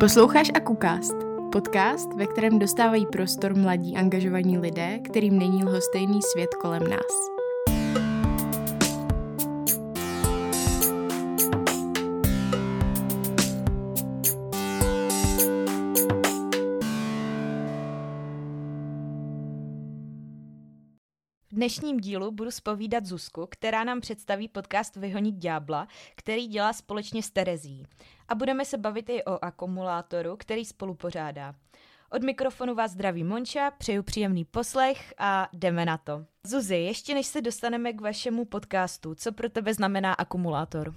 Posloucháš 0.00 0.50
Akukast, 0.54 1.14
podcast, 1.52 2.14
ve 2.14 2.26
kterém 2.26 2.58
dostávají 2.58 3.06
prostor 3.06 3.56
mladí 3.56 3.96
angažovaní 3.96 4.58
lidé, 4.58 4.98
kterým 4.98 5.38
není 5.38 5.64
lhostejný 5.64 6.20
svět 6.32 6.54
kolem 6.54 6.82
nás. 6.82 7.39
Dnešním 21.60 22.00
dílu 22.00 22.30
budu 22.30 22.50
spovídat 22.50 23.06
Zuzku, 23.06 23.46
která 23.50 23.84
nám 23.84 24.00
představí 24.00 24.48
podcast 24.48 24.96
Vyhonit 24.96 25.34
ďábla, 25.34 25.88
který 26.16 26.46
dělá 26.46 26.72
společně 26.72 27.22
s 27.22 27.30
Terezí. 27.30 27.86
A 28.28 28.34
budeme 28.34 28.64
se 28.64 28.78
bavit 28.78 29.10
i 29.10 29.24
o 29.24 29.44
akumulátoru, 29.44 30.36
který 30.36 30.64
spolu 30.64 30.94
pořádá. 30.94 31.54
Od 32.10 32.22
mikrofonu 32.22 32.74
vás 32.74 32.90
zdraví 32.90 33.24
Monča, 33.24 33.70
přeju 33.70 34.02
příjemný 34.02 34.44
poslech 34.44 35.14
a 35.18 35.48
jdeme 35.52 35.84
na 35.84 35.98
to. 35.98 36.24
Zuzi, 36.44 36.76
ještě 36.76 37.14
než 37.14 37.26
se 37.26 37.40
dostaneme 37.40 37.92
k 37.92 38.00
vašemu 38.00 38.44
podcastu, 38.44 39.14
co 39.14 39.32
pro 39.32 39.48
tebe 39.48 39.74
znamená 39.74 40.12
akumulátor? 40.12 40.94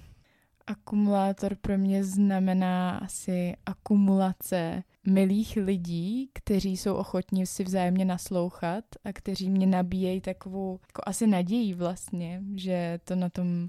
Akumulátor 0.66 1.54
pro 1.54 1.78
mě 1.78 2.04
znamená 2.04 2.98
asi 2.98 3.56
akumulace 3.66 4.82
milých 5.06 5.56
lidí, 5.56 6.30
kteří 6.32 6.76
jsou 6.76 6.94
ochotní 6.94 7.46
si 7.46 7.64
vzájemně 7.64 8.04
naslouchat 8.04 8.84
a 9.04 9.12
kteří 9.12 9.50
mě 9.50 9.66
nabíjejí 9.66 10.20
takovou 10.20 10.80
jako 10.88 11.02
asi 11.06 11.26
naději 11.26 11.74
vlastně, 11.74 12.42
že 12.54 12.98
to 13.04 13.16
na 13.16 13.28
tom 13.28 13.68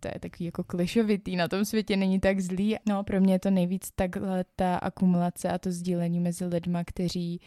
to 0.00 0.08
je 0.08 0.20
takový 0.20 0.44
jako 0.44 0.64
klišovitý, 0.64 1.36
na 1.36 1.48
tom 1.48 1.64
světě 1.64 1.96
není 1.96 2.20
tak 2.20 2.40
zlý. 2.40 2.76
No, 2.88 3.04
pro 3.04 3.20
mě 3.20 3.34
je 3.34 3.38
to 3.38 3.50
nejvíc 3.50 3.90
takhle 3.94 4.44
ta 4.56 4.76
akumulace 4.76 5.48
a 5.48 5.58
to 5.58 5.72
sdílení 5.72 6.20
mezi 6.20 6.44
lidma, 6.44 6.84
kteří 6.84 7.40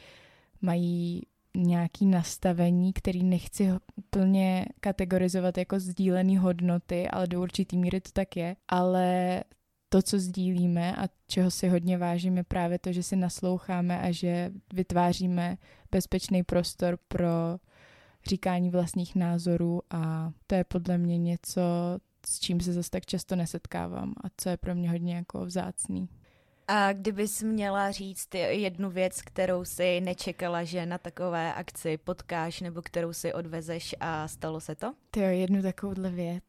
mají 0.61 1.21
nějaký 1.57 2.05
nastavení, 2.05 2.93
který 2.93 3.23
nechci 3.23 3.69
úplně 3.95 4.65
kategorizovat 4.79 5.57
jako 5.57 5.79
sdílený 5.79 6.37
hodnoty, 6.37 7.07
ale 7.07 7.27
do 7.27 7.41
určitý 7.41 7.77
míry 7.77 8.01
to 8.01 8.09
tak 8.13 8.37
je, 8.37 8.55
ale 8.67 9.43
to, 9.89 10.01
co 10.01 10.19
sdílíme 10.19 10.95
a 10.95 11.07
čeho 11.27 11.51
si 11.51 11.67
hodně 11.67 11.97
vážím, 11.97 12.37
je 12.37 12.43
právě 12.43 12.79
to, 12.79 12.91
že 12.91 13.03
si 13.03 13.15
nasloucháme 13.15 14.01
a 14.01 14.11
že 14.11 14.51
vytváříme 14.73 15.57
bezpečný 15.91 16.43
prostor 16.43 16.99
pro 17.07 17.59
říkání 18.27 18.69
vlastních 18.69 19.15
názorů 19.15 19.81
a 19.89 20.31
to 20.47 20.55
je 20.55 20.63
podle 20.63 20.97
mě 20.97 21.17
něco, 21.17 21.61
s 22.27 22.39
čím 22.39 22.61
se 22.61 22.73
zase 22.73 22.89
tak 22.89 23.05
často 23.05 23.35
nesetkávám 23.35 24.13
a 24.23 24.27
co 24.37 24.49
je 24.49 24.57
pro 24.57 24.75
mě 24.75 24.89
hodně 24.89 25.15
jako 25.15 25.45
vzácný. 25.45 26.09
A 26.67 26.93
kdybys 26.93 27.43
měla 27.43 27.91
říct 27.91 28.35
jednu 28.35 28.89
věc, 28.89 29.21
kterou 29.21 29.65
si 29.65 30.01
nečekala, 30.01 30.63
že 30.63 30.85
na 30.85 30.97
takové 30.97 31.53
akci 31.53 31.97
potkáš, 31.97 32.61
nebo 32.61 32.81
kterou 32.81 33.13
si 33.13 33.33
odvezeš 33.33 33.95
a 33.99 34.27
stalo 34.27 34.59
se 34.59 34.75
to? 34.75 34.93
Ty 35.11 35.19
jo, 35.19 35.27
jednu 35.27 35.61
takovouhle 35.61 36.09
věc. 36.11 36.43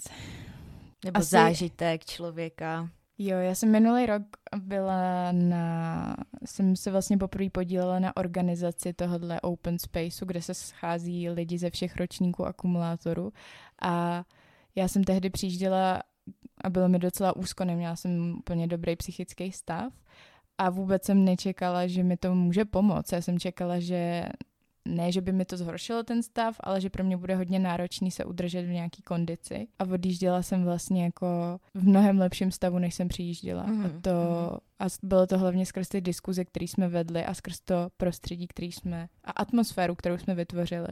Nebo 1.05 1.19
Asi... 1.19 1.29
zážitek 1.29 2.05
člověka. 2.05 2.89
Jo, 3.23 3.39
já 3.39 3.55
jsem 3.55 3.71
minulý 3.71 4.07
rok 4.07 4.23
byla 4.57 5.33
na, 5.33 6.17
jsem 6.45 6.77
se 6.77 6.91
vlastně 6.91 7.19
poprvé 7.19 7.51
podílela 7.51 7.99
na 7.99 8.17
organizaci 8.17 8.93
tohohle 8.93 9.41
open 9.41 9.79
spaceu, 9.79 10.27
kde 10.27 10.43
se 10.43 10.55
schází 10.55 11.31
lidi 11.31 11.59
ze 11.59 11.71
všech 11.71 11.97
ročníků 11.97 12.47
akumulátoru 12.47 13.33
a 13.83 14.25
já 14.75 14.89
jsem 14.89 15.05
tehdy 15.05 15.31
přijížděla 15.31 16.03
a 16.65 16.71
bylo 16.71 16.89
mi 16.89 16.99
docela 16.99 17.37
úzko, 17.37 17.65
neměla 17.65 17.97
jsem 17.97 18.35
úplně 18.39 18.67
dobrý 18.67 18.97
psychický 18.97 19.53
stav 19.53 19.93
a 20.59 20.71
vůbec 20.71 21.05
jsem 21.05 21.25
nečekala, 21.25 21.87
že 21.87 22.03
mi 22.03 22.17
to 22.17 22.35
může 22.35 22.65
pomoct. 22.65 23.13
Já 23.13 23.21
jsem 23.21 23.39
čekala, 23.39 23.81
že 23.81 24.25
ne, 24.89 25.13
že 25.13 25.21
by 25.21 25.33
mi 25.33 25.45
to 25.45 25.57
zhoršilo 25.57 26.03
ten 26.03 26.23
stav, 26.23 26.57
ale 26.61 26.81
že 26.81 26.91
pro 26.91 27.05
mě 27.05 27.17
bude 27.17 27.37
hodně 27.37 27.59
náročný 27.59 28.11
se 28.11 28.25
udržet 28.25 28.63
v 28.63 28.69
nějaký 28.69 29.03
kondici. 29.03 29.69
A 29.79 29.85
odjížděla 29.85 30.43
jsem 30.43 30.65
vlastně 30.65 31.05
jako 31.05 31.61
v 31.75 31.89
mnohem 31.89 32.19
lepším 32.19 32.51
stavu, 32.51 32.79
než 32.79 32.95
jsem 32.95 33.09
přijížděla. 33.09 33.67
Mm-hmm. 33.67 33.85
A, 33.85 33.89
mhm, 33.89 34.01
to, 34.01 34.11
mhm. 34.11 34.59
a 34.79 34.87
bylo 35.03 35.27
to 35.27 35.39
hlavně 35.39 35.67
skrz 35.67 35.89
ty 35.89 36.01
diskuze, 36.01 36.45
které 36.45 36.65
jsme 36.65 36.89
vedli 36.89 37.25
a 37.25 37.35
skrz 37.35 37.61
to 37.61 37.91
prostředí, 37.97 38.47
který 38.47 38.73
jsme 38.73 39.09
a 39.25 39.31
atmosféru, 39.31 39.95
kterou 39.95 40.19
jsme 40.19 40.35
vytvořili. 40.35 40.89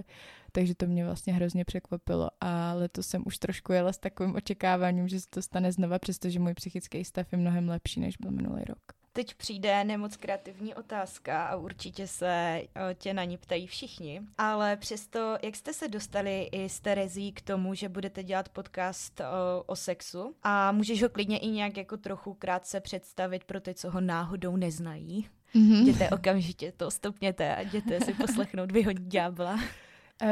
Takže 0.53 0.75
to 0.75 0.87
mě 0.87 1.05
vlastně 1.05 1.33
hrozně 1.33 1.65
překvapilo. 1.65 2.31
A 2.41 2.73
letos 2.75 3.07
jsem 3.07 3.23
už 3.27 3.39
trošku 3.39 3.73
jela 3.73 3.93
s 3.93 3.99
takovým 3.99 4.35
očekáváním, 4.35 5.09
že 5.09 5.21
se 5.21 5.27
to 5.31 5.43
stane 5.43 5.73
znova, 5.73 5.99
přestože 5.99 6.39
můj 6.39 6.55
psychický 6.55 7.05
stav 7.05 7.33
je 7.33 7.39
mnohem 7.39 7.69
lepší, 7.69 8.01
než 8.01 8.17
byl 8.17 8.31
minulý 8.31 8.65
rok. 8.65 8.98
Teď 9.19 9.35
přijde 9.35 9.85
nemoc 9.85 10.17
kreativní 10.17 10.75
otázka 10.75 11.47
a 11.47 11.57
určitě 11.57 12.07
se 12.07 12.63
tě 12.95 13.15
na 13.15 13.25
ní 13.25 13.37
ptají 13.37 13.67
všichni, 13.67 14.21
ale 14.39 14.77
přesto, 14.77 15.39
jak 15.43 15.57
jste 15.57 15.73
se 15.73 15.89
dostali 15.89 16.49
i 16.53 16.69
s 16.69 16.81
Terezí 16.81 17.33
k 17.33 17.41
tomu, 17.41 17.75
že 17.75 17.89
budete 17.89 18.23
dělat 18.23 18.49
podcast 18.49 19.21
o, 19.21 19.63
o 19.63 19.77
sexu 19.77 20.35
a 20.43 20.73
můžeš 20.73 21.03
ho 21.03 21.09
klidně 21.09 21.39
i 21.39 21.49
nějak 21.49 21.77
jako 21.77 21.97
trochu 21.97 22.35
krátce 22.35 22.81
představit 22.81 23.45
pro 23.45 23.61
ty, 23.61 23.75
co 23.75 23.91
ho 23.91 24.01
náhodou 24.01 24.57
neznají. 24.57 25.29
Mm-hmm. 25.55 25.83
Jděte 25.83 26.11
okamžitě 26.11 26.73
to 26.77 26.91
stopněte 26.91 27.57
a 27.57 27.61
jděte 27.61 28.01
si 28.01 28.15
poslechnout 28.15 28.73
Vyhodit 28.73 29.07
ďábla. 29.07 29.59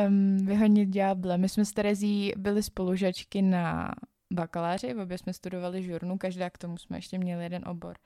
Um, 0.06 0.36
vyhodnit 0.46 0.88
ďábla. 0.88 1.36
My 1.36 1.48
jsme 1.48 1.64
s 1.64 1.72
Terezí 1.72 2.32
byli 2.36 2.62
spolužačky 2.62 3.42
na 3.42 3.94
bakaláři, 4.32 4.94
obě 4.94 5.18
jsme 5.18 5.32
studovali 5.32 5.82
žurnu, 5.82 6.18
každá 6.18 6.50
k 6.50 6.58
tomu 6.58 6.78
jsme 6.78 6.98
ještě 6.98 7.18
měli 7.18 7.42
jeden 7.42 7.68
obor. 7.68 7.96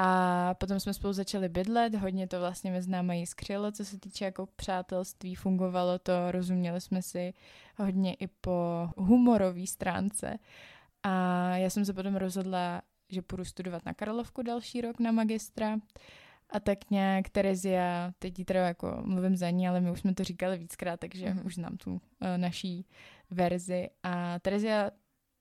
A 0.00 0.54
potom 0.54 0.80
jsme 0.80 0.94
spolu 0.94 1.12
začali 1.12 1.48
bydlet, 1.48 1.94
hodně 1.94 2.26
to 2.26 2.40
vlastně 2.40 2.70
mezi 2.70 2.90
náma 2.90 3.14
jiskřilo, 3.14 3.72
co 3.72 3.84
se 3.84 3.98
týče 3.98 4.24
jako 4.24 4.46
přátelství, 4.46 5.34
fungovalo 5.34 5.98
to, 5.98 6.30
rozuměli 6.30 6.80
jsme 6.80 7.02
si 7.02 7.34
hodně 7.76 8.14
i 8.14 8.26
po 8.26 8.88
humorové 8.96 9.66
stránce. 9.66 10.38
A 11.02 11.10
já 11.56 11.70
jsem 11.70 11.84
se 11.84 11.92
potom 11.92 12.16
rozhodla, 12.16 12.82
že 13.08 13.22
půjdu 13.22 13.44
studovat 13.44 13.86
na 13.86 13.94
Karlovku 13.94 14.42
další 14.42 14.80
rok 14.80 15.00
na 15.00 15.12
magistra. 15.12 15.78
A 16.50 16.60
tak 16.60 16.90
nějak 16.90 17.28
Terezia, 17.28 18.12
teď 18.18 18.38
ji 18.38 18.44
teda 18.44 18.66
jako 18.66 19.02
mluvím 19.04 19.36
za 19.36 19.50
ní, 19.50 19.68
ale 19.68 19.80
my 19.80 19.90
už 19.90 20.00
jsme 20.00 20.14
to 20.14 20.24
říkali 20.24 20.58
víckrát, 20.58 21.00
takže 21.00 21.26
mm-hmm. 21.26 21.46
už 21.46 21.54
znám 21.54 21.76
tu 21.76 21.92
uh, 21.92 21.98
naší 22.36 22.86
verzi. 23.30 23.88
A 24.02 24.38
Terezia 24.38 24.90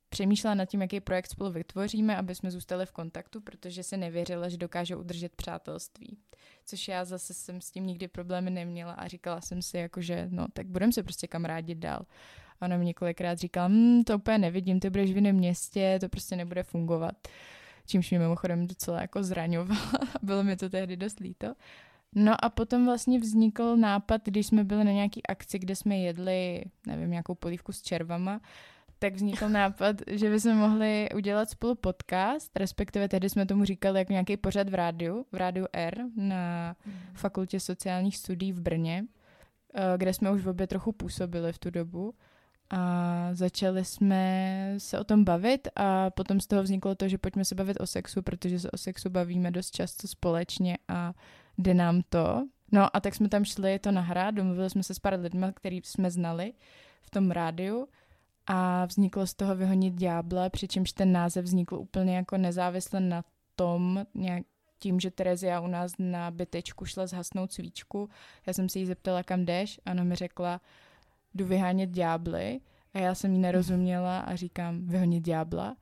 přemýšlela 0.09 0.55
nad 0.55 0.65
tím, 0.65 0.81
jaký 0.81 0.99
projekt 0.99 1.27
spolu 1.27 1.51
vytvoříme, 1.51 2.17
aby 2.17 2.35
jsme 2.35 2.51
zůstali 2.51 2.85
v 2.85 2.91
kontaktu, 2.91 3.41
protože 3.41 3.83
se 3.83 3.97
nevěřila, 3.97 4.49
že 4.49 4.57
dokáže 4.57 4.95
udržet 4.95 5.35
přátelství. 5.35 6.17
Což 6.65 6.87
já 6.87 7.05
zase 7.05 7.33
jsem 7.33 7.61
s 7.61 7.71
tím 7.71 7.87
nikdy 7.87 8.07
problémy 8.07 8.49
neměla 8.51 8.93
a 8.93 9.07
říkala 9.07 9.41
jsem 9.41 9.61
si, 9.61 9.77
jako, 9.77 10.01
že 10.01 10.27
no, 10.31 10.47
tak 10.53 10.67
budeme 10.67 10.93
se 10.93 11.03
prostě 11.03 11.27
kamarádit 11.27 11.77
dál. 11.77 12.05
A 12.61 12.65
ona 12.65 12.77
mi 12.77 12.85
několikrát 12.85 13.37
říkala, 13.37 13.67
hm, 13.67 14.03
to 14.03 14.15
úplně 14.15 14.37
nevidím, 14.37 14.79
ty 14.79 14.89
budeš 14.89 15.11
v 15.11 15.15
jiném 15.15 15.35
městě, 15.35 15.97
to 16.01 16.09
prostě 16.09 16.35
nebude 16.35 16.63
fungovat. 16.63 17.15
Čímž 17.85 18.09
mě 18.09 18.19
mimochodem 18.19 18.67
docela 18.67 19.01
jako 19.01 19.23
zraňovala. 19.23 19.91
Bylo 20.21 20.43
mi 20.43 20.57
to 20.57 20.69
tehdy 20.69 20.97
dost 20.97 21.19
líto. 21.19 21.53
No 22.15 22.45
a 22.45 22.49
potom 22.49 22.85
vlastně 22.85 23.19
vznikl 23.19 23.77
nápad, 23.77 24.21
když 24.25 24.47
jsme 24.47 24.63
byli 24.63 24.83
na 24.83 24.91
nějaký 24.91 25.27
akci, 25.27 25.59
kde 25.59 25.75
jsme 25.75 25.97
jedli, 25.97 26.63
nevím, 26.87 27.11
nějakou 27.11 27.35
polívku 27.35 27.71
s 27.71 27.81
červama, 27.81 28.41
tak 28.99 29.13
vznikl 29.13 29.49
nápad, 29.49 29.95
že 30.07 30.29
bychom 30.29 30.57
mohli 30.57 31.09
udělat 31.15 31.49
spolu 31.49 31.75
podcast, 31.75 32.57
respektive 32.57 33.09
tehdy 33.09 33.29
jsme 33.29 33.45
tomu 33.45 33.65
říkali 33.65 33.99
jako 33.99 34.11
nějaký 34.11 34.37
pořad 34.37 34.69
v 34.69 34.73
rádiu, 34.73 35.25
v 35.31 35.35
rádiu 35.35 35.67
R 35.73 36.03
na 36.15 36.75
mm. 36.85 36.93
fakultě 37.13 37.59
sociálních 37.59 38.17
studií 38.17 38.51
v 38.51 38.61
Brně, 38.61 39.05
eh, 39.73 39.97
kde 39.97 40.13
jsme 40.13 40.31
už 40.31 40.41
v 40.41 40.49
obě 40.49 40.67
trochu 40.67 40.91
působili 40.91 41.53
v 41.53 41.59
tu 41.59 41.69
dobu. 41.69 42.13
A 42.69 43.29
začali 43.33 43.85
jsme 43.85 44.73
se 44.77 44.99
o 44.99 45.03
tom 45.03 45.23
bavit 45.23 45.67
a 45.75 46.09
potom 46.09 46.39
z 46.39 46.47
toho 46.47 46.63
vzniklo 46.63 46.95
to, 46.95 47.07
že 47.07 47.17
pojďme 47.17 47.45
se 47.45 47.55
bavit 47.55 47.79
o 47.79 47.87
sexu, 47.87 48.21
protože 48.21 48.59
se 48.59 48.71
o 48.71 48.77
sexu 48.77 49.09
bavíme 49.09 49.51
dost 49.51 49.71
často 49.71 50.07
společně 50.07 50.77
a 50.87 51.13
jde 51.57 51.73
nám 51.73 52.01
to. 52.09 52.47
No 52.71 52.95
a 52.95 52.99
tak 52.99 53.15
jsme 53.15 53.29
tam 53.29 53.45
šli 53.45 53.79
to 53.79 53.91
nahrát, 53.91 54.35
domluvili 54.35 54.69
jsme 54.69 54.83
se 54.83 54.93
s 54.93 54.99
pár 54.99 55.19
lidmi, 55.19 55.45
který 55.53 55.81
jsme 55.83 56.11
znali 56.11 56.53
v 57.01 57.09
tom 57.09 57.31
rádiu 57.31 57.87
a 58.47 58.85
vzniklo 58.85 59.27
z 59.27 59.33
toho 59.33 59.55
vyhonit 59.55 59.93
ďábla, 59.93 60.49
přičemž 60.49 60.91
ten 60.91 61.11
název 61.11 61.45
vznikl 61.45 61.75
úplně 61.75 62.15
jako 62.15 62.37
nezávisle 62.37 62.99
na 62.99 63.23
tom, 63.55 64.05
nějak 64.15 64.43
tím, 64.79 64.99
že 64.99 65.11
Terezia 65.11 65.59
u 65.59 65.67
nás 65.67 65.91
na 65.99 66.31
bytečku 66.31 66.85
šla 66.85 67.07
zhasnout 67.07 67.51
svíčku. 67.51 68.09
Já 68.47 68.53
jsem 68.53 68.69
se 68.69 68.79
jí 68.79 68.85
zeptala, 68.85 69.23
kam 69.23 69.45
jdeš 69.45 69.79
a 69.85 69.91
ona 69.91 70.03
mi 70.03 70.15
řekla, 70.15 70.61
jdu 71.33 71.45
vyhánět 71.45 71.89
ďábly 71.89 72.59
a 72.93 72.99
já 72.99 73.15
jsem 73.15 73.33
jí 73.33 73.39
nerozuměla 73.39 74.19
a 74.19 74.35
říkám, 74.35 74.87
vyhonit 74.87 75.23
ďábla. 75.25 75.75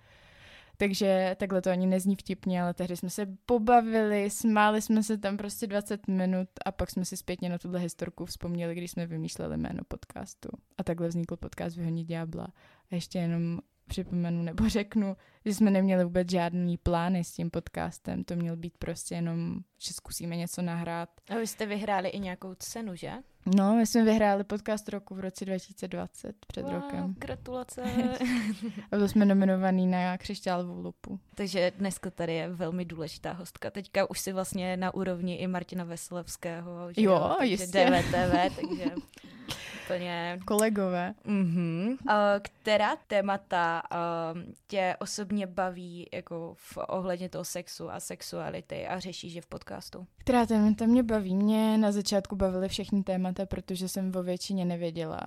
Takže 0.78 1.36
takhle 1.40 1.62
to 1.62 1.70
ani 1.70 1.88
nezní 1.88 2.16
vtipně, 2.16 2.62
ale 2.62 2.74
tehdy 2.74 2.98
jsme 2.98 3.10
se 3.10 3.28
pobavili, 3.46 4.30
smáli 4.30 4.82
jsme 4.82 5.04
se 5.04 5.18
tam 5.18 5.38
prostě 5.38 5.68
20 5.68 6.08
minut 6.08 6.50
a 6.66 6.72
pak 6.72 6.90
jsme 6.90 7.06
si 7.06 7.18
zpětně 7.18 7.50
na 7.50 7.58
tuhle 7.58 7.80
historku 7.80 8.26
vzpomněli, 8.26 8.76
když 8.76 8.92
jsme 8.92 9.08
vymýšleli 9.08 9.58
jméno 9.58 9.80
podcastu. 9.88 10.50
A 10.78 10.84
takhle 10.84 11.08
vznikl 11.08 11.38
podcast 11.38 11.78
Vyhonit 11.78 12.08
ďábla. 12.08 12.48
A 12.92 12.96
ještě 12.96 13.20
jenom 13.20 13.60
připomenu 13.88 14.44
nebo 14.44 14.70
řeknu, 14.70 15.16
že 15.46 15.54
jsme 15.54 15.72
neměli 15.72 16.04
vůbec 16.04 16.32
žádný 16.32 16.78
plány 16.78 17.24
s 17.24 17.32
tím 17.32 17.50
podcastem. 17.50 18.24
To 18.24 18.36
měl 18.36 18.56
být 18.56 18.78
prostě 18.78 19.16
jenom, 19.16 19.60
že 19.82 19.94
zkusíme 19.94 20.36
něco 20.36 20.62
nahrát. 20.62 21.10
A 21.30 21.36
vy 21.36 21.48
jste 21.48 21.66
vyhráli 21.66 22.10
i 22.10 22.20
nějakou 22.20 22.56
cenu, 22.56 22.96
že? 22.96 23.12
No, 23.46 23.76
my 23.76 23.86
jsme 23.86 24.04
vyhráli 24.04 24.44
podcast 24.44 24.90
roku 24.90 25.16
v 25.16 25.20
roce 25.20 25.46
2020, 25.46 26.36
před 26.48 26.62
wow, 26.62 26.74
rokem. 26.74 27.16
Gratulace. 27.18 27.82
A 28.92 28.96
byli 28.96 29.10
jsme 29.10 29.26
nominovaný 29.26 29.88
na 29.88 30.18
křišťálovou 30.18 30.82
lupu. 30.82 31.20
Takže 31.36 31.72
dneska 31.78 32.12
tady 32.12 32.34
je 32.34 32.50
velmi 32.50 32.86
důležitá 32.86 33.32
hostka. 33.32 33.72
Teďka 33.72 34.10
už 34.10 34.20
si 34.20 34.34
vlastně 34.34 34.78
na 34.78 34.94
úrovni 34.94 35.36
i 35.36 35.48
Martina 35.48 35.84
Veselevského. 35.84 36.94
Že 36.94 37.02
jo, 37.02 37.36
takže 37.38 37.52
jistě. 37.52 37.86
DVTV, 37.86 38.56
takže 38.56 38.86
úplně... 39.86 40.40
Kolegové. 40.46 41.14
Mm-hmm. 41.26 41.90
Uh, 41.90 41.98
která 42.42 42.96
témata 42.96 43.82
uh, 43.92 44.42
tě 44.68 44.96
osobně 45.00 45.48
baví 45.48 46.10
jako 46.14 46.54
v 46.58 46.78
ohledně 46.88 47.30
toho 47.30 47.46
sexu 47.46 47.92
a 47.92 48.00
sexuality 48.00 48.88
a 48.88 49.00
řešíš 49.00 49.34
je 49.34 49.42
v 49.42 49.48
podcastu? 49.48 50.08
Která 50.18 50.46
témata 50.46 50.86
mě 50.86 51.04
baví? 51.04 51.36
Mě 51.36 51.78
na 51.78 51.92
začátku 51.92 52.36
bavily 52.36 52.70
všechny 52.70 53.04
témata, 53.04 53.46
protože 53.46 53.90
jsem 53.90 54.12
vo 54.12 54.24
většině 54.24 54.66
nevěděla 54.66 55.22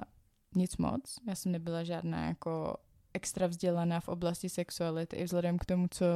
nic 0.56 0.76
moc. 0.76 1.16
Já 1.28 1.34
jsem 1.34 1.52
nebyla 1.52 1.84
žádná 1.84 2.26
jako 2.26 2.76
extra 3.14 3.46
vzdělaná 3.46 4.00
v 4.00 4.08
oblasti 4.08 4.48
sexuality 4.48 5.16
i 5.16 5.24
vzhledem 5.24 5.58
k 5.58 5.64
tomu, 5.64 5.86
co 5.90 6.06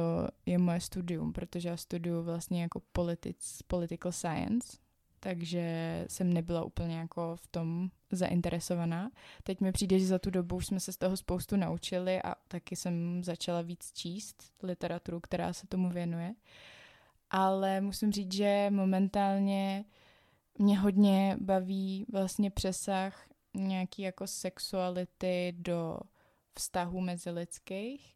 je 0.45 0.57
moje 0.57 0.81
studium, 0.81 1.33
protože 1.33 1.69
já 1.69 1.77
studuju 1.77 2.23
vlastně 2.23 2.61
jako 2.61 2.81
politic, 2.91 3.59
political 3.67 4.11
science, 4.11 4.77
takže 5.23 6.05
jsem 6.09 6.33
nebyla 6.33 6.63
úplně 6.63 6.97
jako 6.97 7.35
v 7.35 7.47
tom 7.47 7.89
zainteresovaná. 8.11 9.11
Teď 9.43 9.61
mi 9.61 9.71
přijde, 9.71 9.99
že 9.99 10.05
za 10.05 10.19
tu 10.19 10.29
dobu 10.29 10.55
už 10.55 10.65
jsme 10.65 10.79
se 10.79 10.91
z 10.91 10.97
toho 10.97 11.17
spoustu 11.17 11.55
naučili 11.55 12.21
a 12.21 12.35
taky 12.47 12.75
jsem 12.75 13.23
začala 13.23 13.61
víc 13.61 13.91
číst 13.93 14.43
literaturu, 14.63 15.19
která 15.19 15.53
se 15.53 15.67
tomu 15.67 15.89
věnuje. 15.89 16.33
Ale 17.29 17.81
musím 17.81 18.11
říct, 18.11 18.33
že 18.33 18.67
momentálně 18.69 19.85
mě 20.59 20.79
hodně 20.79 21.37
baví 21.39 22.05
vlastně 22.11 22.51
přesah 22.51 23.27
nějaký 23.53 24.01
jako 24.01 24.27
sexuality 24.27 25.53
do 25.57 25.99
vztahů 26.53 27.01
mezilidských 27.01 28.15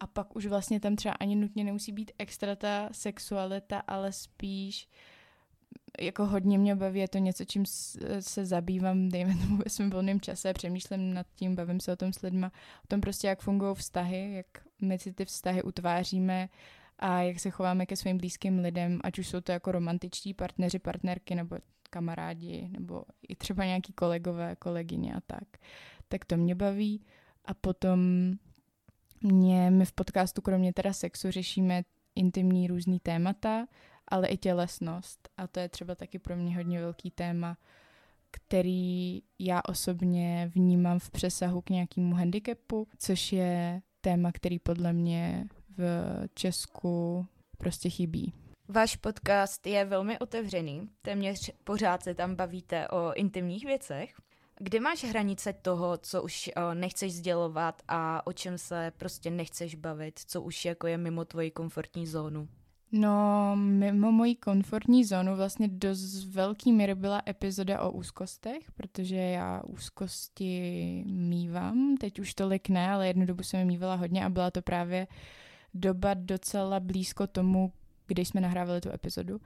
a 0.00 0.06
pak 0.06 0.36
už 0.36 0.46
vlastně 0.46 0.80
tam 0.80 0.96
třeba 0.96 1.14
ani 1.14 1.36
nutně 1.36 1.64
nemusí 1.64 1.92
být 1.92 2.12
extra 2.18 2.56
ta 2.56 2.88
sexualita, 2.92 3.78
ale 3.78 4.12
spíš 4.12 4.88
jako 6.00 6.26
hodně 6.26 6.58
mě 6.58 6.76
baví, 6.76 7.00
je 7.00 7.08
to 7.08 7.18
něco, 7.18 7.44
čím 7.44 7.64
se 8.20 8.44
zabývám, 8.46 9.08
dejme 9.08 9.34
tomu 9.34 9.56
ve 9.56 9.70
svém 9.70 9.90
volném 9.90 10.20
čase, 10.20 10.52
přemýšlím 10.52 11.14
nad 11.14 11.26
tím, 11.34 11.54
bavím 11.54 11.80
se 11.80 11.92
o 11.92 11.96
tom 11.96 12.12
s 12.12 12.22
lidma, 12.22 12.52
o 12.84 12.86
tom 12.88 13.00
prostě, 13.00 13.26
jak 13.26 13.40
fungují 13.40 13.74
vztahy, 13.74 14.32
jak 14.32 14.46
my 14.80 14.98
si 14.98 15.12
ty 15.12 15.24
vztahy 15.24 15.62
utváříme 15.62 16.48
a 16.98 17.22
jak 17.22 17.40
se 17.40 17.50
chováme 17.50 17.86
ke 17.86 17.96
svým 17.96 18.18
blízkým 18.18 18.58
lidem, 18.58 19.00
ať 19.04 19.18
už 19.18 19.28
jsou 19.28 19.40
to 19.40 19.52
jako 19.52 19.72
romantičtí 19.72 20.34
partneři, 20.34 20.78
partnerky 20.78 21.34
nebo 21.34 21.56
kamarádi, 21.90 22.68
nebo 22.68 23.04
i 23.28 23.36
třeba 23.36 23.64
nějaký 23.64 23.92
kolegové, 23.92 24.56
kolegyně 24.56 25.14
a 25.14 25.20
tak. 25.20 25.48
Tak 26.08 26.24
to 26.24 26.36
mě 26.36 26.54
baví. 26.54 27.04
A 27.44 27.54
potom 27.54 28.00
mě, 29.22 29.70
my 29.70 29.84
v 29.84 29.92
podcastu 29.92 30.42
kromě 30.42 30.72
teda 30.72 30.92
sexu 30.92 31.30
řešíme 31.30 31.82
intimní 32.14 32.66
různý 32.66 33.00
témata, 33.00 33.66
ale 34.08 34.28
i 34.28 34.36
tělesnost. 34.36 35.28
A 35.36 35.46
to 35.46 35.60
je 35.60 35.68
třeba 35.68 35.94
taky 35.94 36.18
pro 36.18 36.36
mě 36.36 36.56
hodně 36.56 36.80
velký 36.80 37.10
téma, 37.10 37.56
který 38.30 39.22
já 39.38 39.60
osobně 39.68 40.50
vnímám 40.54 40.98
v 40.98 41.10
přesahu 41.10 41.60
k 41.60 41.70
nějakému 41.70 42.14
handicapu, 42.14 42.88
což 42.98 43.32
je 43.32 43.82
téma, 44.00 44.32
který 44.32 44.58
podle 44.58 44.92
mě 44.92 45.46
v 45.78 45.80
Česku 46.34 47.26
prostě 47.58 47.90
chybí. 47.90 48.32
Váš 48.68 48.96
podcast 48.96 49.66
je 49.66 49.84
velmi 49.84 50.18
otevřený, 50.18 50.88
téměř 51.02 51.50
pořád 51.64 52.02
se 52.02 52.14
tam 52.14 52.34
bavíte 52.34 52.88
o 52.88 53.12
intimních 53.14 53.64
věcech. 53.64 54.14
Kde 54.58 54.80
máš 54.80 55.04
hranice 55.04 55.52
toho, 55.52 55.96
co 55.96 56.22
už 56.22 56.50
uh, 56.56 56.74
nechceš 56.74 57.14
sdělovat 57.14 57.82
a 57.88 58.26
o 58.26 58.32
čem 58.32 58.58
se 58.58 58.92
prostě 58.96 59.30
nechceš 59.30 59.74
bavit, 59.74 60.18
co 60.18 60.42
už 60.42 60.64
jako 60.64 60.86
je 60.86 60.98
mimo 60.98 61.24
tvoji 61.24 61.50
komfortní 61.50 62.06
zónu? 62.06 62.48
No, 62.98 63.56
mimo 63.56 64.12
moji 64.12 64.34
komfortní 64.34 65.04
zónu 65.04 65.36
vlastně 65.36 65.68
dost 65.68 66.24
velký 66.24 66.72
míry 66.72 66.94
byla 66.94 67.22
epizoda 67.28 67.80
o 67.80 67.90
úzkostech, 67.90 68.72
protože 68.72 69.16
já 69.16 69.62
úzkosti 69.66 71.04
mývám, 71.06 71.96
teď 72.00 72.18
už 72.18 72.34
tolik 72.34 72.68
ne, 72.68 72.90
ale 72.90 73.06
jednu 73.06 73.26
dobu 73.26 73.42
jsem 73.42 73.60
je 73.60 73.66
mývala 73.66 73.94
hodně 73.94 74.24
a 74.24 74.28
byla 74.28 74.50
to 74.50 74.62
právě 74.62 75.06
doba 75.74 76.14
docela 76.14 76.80
blízko 76.80 77.26
tomu, 77.26 77.72
když 78.06 78.28
jsme 78.28 78.40
nahrávali 78.40 78.80
tu 78.80 78.90
epizodu. 78.92 79.40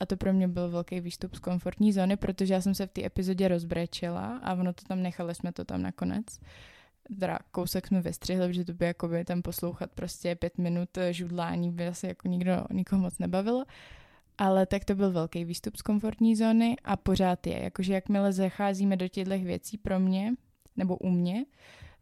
A 0.00 0.06
to 0.06 0.16
pro 0.16 0.32
mě 0.32 0.48
byl 0.48 0.70
velký 0.70 1.00
výstup 1.00 1.34
z 1.34 1.38
komfortní 1.38 1.92
zóny, 1.92 2.16
protože 2.16 2.54
já 2.54 2.60
jsem 2.60 2.74
se 2.74 2.86
v 2.86 2.90
té 2.90 3.04
epizodě 3.04 3.48
rozbrečela 3.48 4.36
a 4.36 4.54
ono 4.54 4.72
to 4.72 4.84
tam 4.84 5.02
nechali 5.02 5.34
jsme 5.34 5.52
to 5.52 5.64
tam 5.64 5.82
nakonec. 5.82 6.24
Teda 7.20 7.38
kousek 7.50 7.86
jsme 7.86 8.00
vystřihli, 8.00 8.48
protože 8.48 8.64
to 8.64 8.72
by 8.72 8.84
jako 8.84 9.08
by 9.08 9.24
tam 9.24 9.42
poslouchat 9.42 9.90
prostě 9.92 10.34
pět 10.34 10.58
minut 10.58 10.88
žudlání 11.10 11.72
by 11.72 11.86
asi 11.86 12.06
jako 12.06 12.28
nikdo, 12.28 12.64
nikoho 12.72 13.02
moc 13.02 13.18
nebavilo. 13.18 13.64
Ale 14.38 14.66
tak 14.66 14.84
to 14.84 14.94
byl 14.94 15.12
velký 15.12 15.44
výstup 15.44 15.76
z 15.76 15.82
komfortní 15.82 16.36
zóny 16.36 16.76
a 16.84 16.96
pořád 16.96 17.46
je. 17.46 17.62
Jakože 17.62 17.94
jakmile 17.94 18.32
zacházíme 18.32 18.96
do 18.96 19.08
těchto 19.08 19.38
věcí 19.38 19.78
pro 19.78 20.00
mě, 20.00 20.32
nebo 20.76 20.96
u 20.96 21.10
mě, 21.10 21.44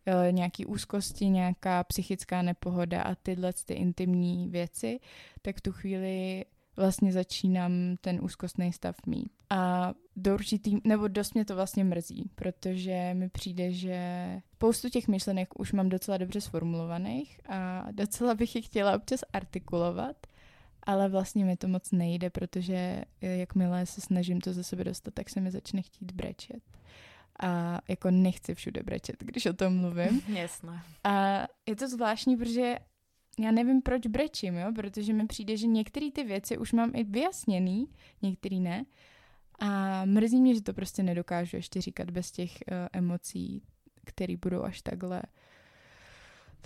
eh, 0.06 0.32
nějaký 0.32 0.66
úzkosti, 0.66 1.28
nějaká 1.28 1.84
psychická 1.84 2.42
nepohoda 2.42 3.02
a 3.02 3.14
tyhle 3.14 3.52
ty 3.52 3.74
intimní 3.74 4.48
věci, 4.48 5.00
tak 5.42 5.56
v 5.56 5.60
tu 5.60 5.72
chvíli 5.72 6.44
vlastně 6.76 7.12
začínám 7.12 7.72
ten 8.00 8.18
úzkostný 8.22 8.72
stav 8.72 8.96
mít. 9.06 9.32
A 9.50 9.92
do 10.16 10.34
určitý, 10.34 10.76
nebo 10.84 11.08
dost 11.08 11.34
mě 11.34 11.44
to 11.44 11.54
vlastně 11.54 11.84
mrzí, 11.84 12.30
protože 12.34 13.10
mi 13.14 13.28
přijde, 13.28 13.72
že 13.72 13.98
spoustu 14.54 14.88
těch 14.88 15.08
myšlenek 15.08 15.60
už 15.60 15.72
mám 15.72 15.88
docela 15.88 16.16
dobře 16.16 16.40
sformulovaných 16.40 17.40
a 17.48 17.86
docela 17.92 18.34
bych 18.34 18.56
je 18.56 18.62
chtěla 18.62 18.96
občas 18.96 19.20
artikulovat, 19.32 20.16
ale 20.82 21.08
vlastně 21.08 21.44
mi 21.44 21.56
to 21.56 21.68
moc 21.68 21.92
nejde, 21.92 22.30
protože 22.30 23.04
jakmile 23.20 23.86
se 23.86 24.00
snažím 24.00 24.40
to 24.40 24.52
ze 24.52 24.64
sebe 24.64 24.84
dostat, 24.84 25.14
tak 25.14 25.30
se 25.30 25.40
mi 25.40 25.50
začne 25.50 25.82
chtít 25.82 26.12
brečet. 26.12 26.62
A 27.42 27.80
jako 27.88 28.10
nechci 28.10 28.54
všude 28.54 28.82
brečet, 28.82 29.16
když 29.18 29.46
o 29.46 29.52
tom 29.52 29.76
mluvím. 29.76 30.22
Jasné. 30.28 30.82
A 31.04 31.46
je 31.66 31.76
to 31.76 31.88
zvláštní, 31.88 32.36
protože 32.36 32.76
já 33.38 33.50
nevím, 33.50 33.82
proč 33.82 34.06
brečím, 34.06 34.54
jo? 34.54 34.72
protože 34.74 35.12
mi 35.12 35.26
přijde, 35.26 35.56
že 35.56 35.66
některé 35.66 36.10
ty 36.10 36.24
věci 36.24 36.58
už 36.58 36.72
mám 36.72 36.90
i 36.94 37.04
vyjasněný, 37.04 37.88
některý 38.22 38.60
ne. 38.60 38.84
A 39.58 40.04
mrzí 40.04 40.40
mě, 40.40 40.54
že 40.54 40.62
to 40.62 40.72
prostě 40.72 41.02
nedokážu 41.02 41.56
ještě 41.56 41.80
říkat 41.80 42.10
bez 42.10 42.30
těch 42.30 42.50
uh, 42.52 42.76
emocí, 42.92 43.62
které 44.04 44.36
budou 44.36 44.62
až 44.62 44.82
takhle 44.82 45.22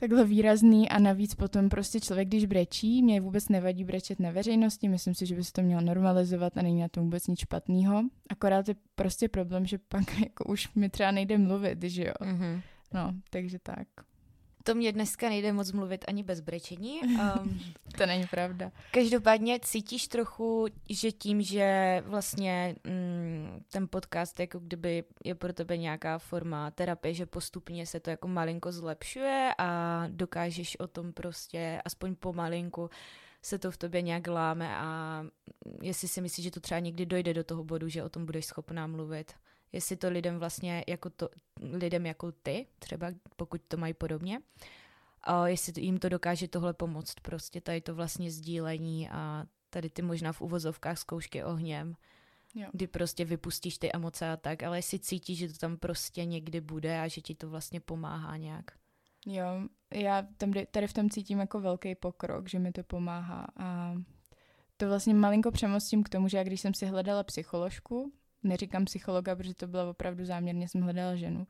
takhle 0.00 0.25
výrazný 0.25 0.88
a 0.88 0.98
navíc 0.98 1.34
potom 1.34 1.68
prostě 1.68 2.00
člověk, 2.00 2.28
když 2.28 2.46
brečí, 2.46 3.02
mě 3.02 3.20
vůbec 3.20 3.48
nevadí 3.48 3.84
brečet 3.84 4.20
na 4.20 4.30
veřejnosti, 4.30 4.88
myslím 4.88 5.14
si, 5.14 5.26
že 5.26 5.34
by 5.34 5.44
se 5.44 5.52
to 5.52 5.62
mělo 5.62 5.80
normalizovat 5.82 6.58
a 6.58 6.62
není 6.62 6.80
na 6.80 6.88
tom 6.88 7.04
vůbec 7.04 7.26
nic 7.26 7.40
špatného. 7.40 8.02
Akorát 8.30 8.68
je 8.68 8.75
prostě 8.94 9.28
problém, 9.28 9.66
že 9.66 9.78
pak 9.78 10.20
jako 10.25 10.44
už 10.44 10.75
mi 10.75 10.88
třeba 10.88 11.10
nejde 11.10 11.38
mluvit, 11.38 11.82
že 11.82 12.04
jo. 12.04 12.12
Mm-hmm. 12.20 12.60
No, 12.94 13.12
takže 13.30 13.58
tak 13.58 13.88
to 14.68 14.75
mě 14.75 14.92
dneska 14.92 15.28
nejde 15.28 15.52
moc 15.52 15.72
mluvit 15.72 16.04
ani 16.08 16.22
bez 16.22 16.40
brečení. 16.40 17.00
Um, 17.00 17.60
to 17.98 18.06
není 18.06 18.26
pravda. 18.26 18.72
Každopádně 18.90 19.60
cítíš 19.62 20.08
trochu, 20.08 20.66
že 20.90 21.12
tím, 21.12 21.42
že 21.42 22.02
vlastně 22.06 22.76
mm, 22.84 23.64
ten 23.72 23.88
podcast 23.90 24.40
jako 24.40 24.58
kdyby 24.58 25.04
je 25.25 25.34
pro 25.34 25.52
tebe 25.52 25.76
nějaká 25.76 26.18
forma 26.18 26.70
terapie, 26.70 27.14
že 27.14 27.26
postupně 27.26 27.87
se 27.87 28.00
to 28.00 28.10
jako 28.10 28.28
malinko 28.28 28.72
zlepšuje 28.72 29.50
a 29.58 30.04
dokážeš 30.08 30.76
o 30.80 30.87
tom 30.87 31.12
prostě 31.12 31.82
aspoň 31.84 32.14
pomalinku 32.14 32.90
se 33.42 33.58
to 33.58 33.70
v 33.70 33.76
tobě 33.76 34.02
nějak 34.02 34.26
láme 34.26 34.76
a 34.76 35.25
jestli 35.82 36.08
si 36.08 36.20
myslíš, 36.20 36.44
že 36.44 36.50
to 36.50 36.60
třeba 36.60 36.80
někdy 36.80 37.06
dojde 37.06 37.34
do 37.34 37.44
toho 37.44 37.64
bodu, 37.64 37.88
že 37.88 38.04
o 38.04 38.08
tom 38.08 38.26
budeš 38.26 38.46
schopná 38.46 38.87
mluvit 38.87 39.32
jestli 39.72 39.96
to 39.96 40.08
lidem 40.08 40.38
vlastně 40.38 40.84
jako 40.88 41.10
to, 41.10 41.28
lidem 41.60 42.06
jako 42.06 42.32
ty, 42.32 42.66
třeba 42.78 43.06
pokud 43.37 43.60
to 43.68 43.76
mají 43.76 43.94
podobně, 43.94 44.40
a 45.22 45.48
jestli 45.48 45.82
jim 45.82 45.98
to 45.98 46.08
dokáže 46.08 46.48
tohle 46.48 46.75
pomoct, 46.75 47.14
prostě 47.22 47.60
tady 47.60 47.80
to 47.80 47.94
vlastně 47.94 48.30
sdílení 48.30 49.08
a 49.10 49.44
tady 49.70 49.90
ty 49.90 50.02
možná 50.02 50.32
v 50.32 50.40
uvozovkách 50.40 50.98
zkoušky 50.98 51.44
ohněm, 51.44 51.96
jo. 52.54 52.68
kdy 52.72 52.87
prostě 52.87 53.25
vypustíš 53.25 53.78
ty 53.78 53.90
emoce 53.94 54.30
a 54.30 54.37
tak, 54.37 54.62
ale 54.62 54.78
jestli 54.78 54.98
cítíš, 54.98 55.38
že 55.38 55.48
to 55.48 55.58
tam 55.58 55.76
prostě 55.76 56.25
někdy 56.25 56.60
bude 56.60 57.00
a 57.00 57.08
že 57.08 57.20
ti 57.20 57.34
to 57.34 57.50
vlastně 57.50 57.80
pomáhá 57.80 58.37
nějak. 58.37 58.64
Jo, 59.26 59.44
já 59.94 60.26
tam, 60.37 60.52
tady 60.70 60.87
v 60.87 60.92
tom 60.92 61.10
cítím 61.10 61.38
jako 61.38 61.60
velký 61.60 61.94
pokrok, 61.94 62.48
že 62.48 62.58
mi 62.58 62.72
to 62.72 62.82
pomáhá 62.82 63.46
a 63.56 63.94
to 64.76 64.88
vlastně 64.88 65.14
malinko 65.14 65.50
přemostím 65.50 66.02
k 66.02 66.08
tomu, 66.08 66.28
že 66.28 66.37
já 66.37 66.44
když 66.44 66.60
jsem 66.60 66.75
si 66.75 66.87
hledala 66.87 67.22
psycholožku, 67.22 68.12
neříkám 68.42 68.85
psychologa, 68.85 69.37
protože 69.37 69.54
to 69.54 69.66
bylo 69.66 69.90
opravdu 69.90 70.25
záměrně, 70.25 70.68
jsem 70.68 70.80
hledala 70.80 71.16
ženu, 71.16 71.47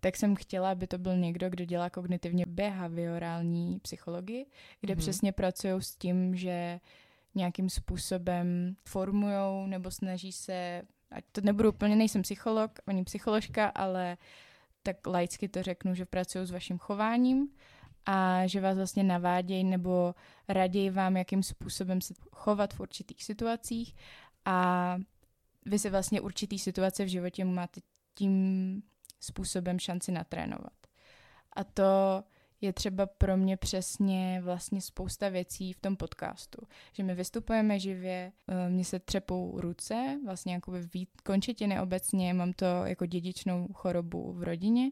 tak 0.00 0.16
jsem 0.16 0.36
chtěla, 0.36 0.70
aby 0.70 0.86
to 0.86 0.98
byl 0.98 1.16
někdo, 1.16 1.50
kdo 1.50 1.64
dělá 1.64 1.90
kognitivně 1.90 2.44
behaviorální 2.46 3.78
psychologii, 3.80 4.46
kde 4.80 4.94
mm-hmm. 4.94 4.98
přesně 4.98 5.32
pracují 5.32 5.82
s 5.82 5.96
tím, 5.96 6.36
že 6.36 6.80
nějakým 7.34 7.70
způsobem 7.70 8.76
formujou 8.84 9.66
nebo 9.66 9.90
snaží 9.90 10.32
se, 10.32 10.82
ať 11.10 11.24
to 11.32 11.40
nebudu 11.40 11.68
úplně, 11.68 11.96
nejsem 11.96 12.22
psycholog 12.22 12.70
ani 12.86 13.04
psycholožka, 13.04 13.66
ale 13.66 14.16
tak 14.82 15.06
laicky 15.06 15.48
to 15.48 15.62
řeknu, 15.62 15.94
že 15.94 16.04
pracují 16.04 16.46
s 16.46 16.50
vaším 16.50 16.78
chováním 16.78 17.48
a 18.06 18.46
že 18.46 18.60
vás 18.60 18.76
vlastně 18.76 19.02
navádějí 19.02 19.64
nebo 19.64 20.14
raději 20.48 20.90
vám, 20.90 21.16
jakým 21.16 21.42
způsobem 21.42 22.00
se 22.00 22.14
chovat 22.32 22.74
v 22.74 22.80
určitých 22.80 23.24
situacích 23.24 23.94
a 24.44 24.98
vy 25.66 25.78
si 25.78 25.90
vlastně 25.90 26.20
určitý 26.20 26.58
situace 26.58 27.04
v 27.04 27.08
životě 27.08 27.44
máte 27.44 27.80
tím 28.14 28.82
způsobem 29.20 29.78
šanci 29.78 30.12
natrénovat. 30.12 30.72
A 31.56 31.64
to 31.64 32.22
je 32.60 32.72
třeba 32.72 33.06
pro 33.06 33.36
mě 33.36 33.56
přesně 33.56 34.40
vlastně 34.44 34.80
spousta 34.80 35.28
věcí 35.28 35.72
v 35.72 35.80
tom 35.80 35.96
podcastu. 35.96 36.66
Že 36.92 37.02
my 37.02 37.14
vystupujeme 37.14 37.78
živě, 37.78 38.32
eh, 38.48 38.70
mně 38.70 38.84
se 38.84 38.98
třepou 38.98 39.60
ruce, 39.60 40.20
vlastně 40.24 40.54
jakoby 40.54 40.88
končetiny 41.24 41.80
obecně, 41.80 42.34
mám 42.34 42.52
to 42.52 42.66
jako 42.84 43.06
dědičnou 43.06 43.68
chorobu 43.72 44.32
v 44.32 44.42
rodině 44.42 44.90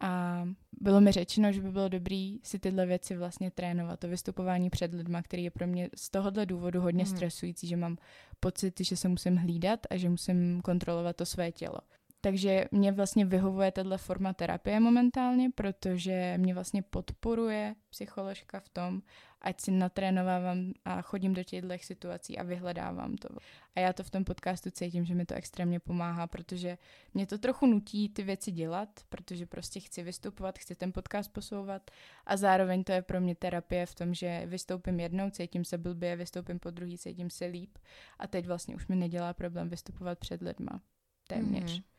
a 0.00 0.44
bylo 0.80 1.00
mi 1.00 1.12
řečeno, 1.12 1.52
že 1.52 1.62
by 1.62 1.70
bylo 1.70 1.88
dobrý 1.88 2.40
si 2.42 2.58
tyhle 2.58 2.86
věci 2.86 3.16
vlastně 3.16 3.50
trénovat. 3.50 4.00
To 4.00 4.08
vystupování 4.08 4.70
před 4.70 4.94
lidma, 4.94 5.22
který 5.22 5.44
je 5.44 5.50
pro 5.50 5.66
mě 5.66 5.90
z 5.96 6.10
tohohle 6.10 6.46
důvodu 6.46 6.80
hodně 6.80 7.04
mm. 7.04 7.10
stresující, 7.10 7.66
že 7.66 7.76
mám 7.76 7.96
pocit, 8.40 8.80
že 8.80 8.96
se 8.96 9.08
musím 9.08 9.36
hlídat 9.36 9.80
a 9.90 9.96
že 9.96 10.08
musím 10.08 10.60
kontrolovat 10.60 11.16
to 11.16 11.26
své 11.26 11.52
tělo. 11.52 11.78
Takže 12.20 12.64
mě 12.70 12.92
vlastně 12.92 13.24
vyhovuje 13.24 13.72
tato 13.72 13.98
forma 13.98 14.32
terapie 14.32 14.80
momentálně, 14.80 15.50
protože 15.50 16.34
mě 16.36 16.54
vlastně 16.54 16.82
podporuje 16.82 17.74
psycholožka 17.90 18.60
v 18.60 18.68
tom, 18.68 19.02
ať 19.40 19.60
si 19.60 19.70
natrénovávám 19.70 20.72
a 20.84 21.02
chodím 21.02 21.34
do 21.34 21.44
těchto 21.44 21.68
situací 21.78 22.38
a 22.38 22.42
vyhledávám 22.42 23.16
to. 23.16 23.28
A 23.74 23.80
já 23.80 23.92
to 23.92 24.02
v 24.02 24.10
tom 24.10 24.24
podcastu 24.24 24.70
cítím, 24.70 25.04
že 25.04 25.14
mi 25.14 25.26
to 25.26 25.34
extrémně 25.34 25.80
pomáhá, 25.80 26.26
protože 26.26 26.78
mě 27.14 27.26
to 27.26 27.38
trochu 27.38 27.66
nutí 27.66 28.08
ty 28.08 28.22
věci 28.22 28.50
dělat, 28.50 28.88
protože 29.08 29.46
prostě 29.46 29.80
chci 29.80 30.02
vystupovat, 30.02 30.58
chci 30.58 30.74
ten 30.74 30.92
podcast 30.92 31.32
posouvat 31.32 31.90
a 32.26 32.36
zároveň 32.36 32.84
to 32.84 32.92
je 32.92 33.02
pro 33.02 33.20
mě 33.20 33.34
terapie 33.34 33.86
v 33.86 33.94
tom, 33.94 34.14
že 34.14 34.42
vystoupím 34.46 35.00
jednou, 35.00 35.30
cítím 35.30 35.64
se 35.64 35.78
blbě, 35.78 36.16
vystoupím 36.16 36.58
po 36.58 36.70
druhý, 36.70 36.98
cítím 36.98 37.30
se 37.30 37.46
líp 37.46 37.78
a 38.18 38.26
teď 38.26 38.46
vlastně 38.46 38.76
už 38.76 38.86
mi 38.86 38.96
nedělá 38.96 39.32
problém 39.32 39.68
vystupovat 39.68 40.18
před 40.18 40.42
lidma. 40.42 40.80
Téměř. 41.28 41.64
Mm-hmm. 41.64 41.97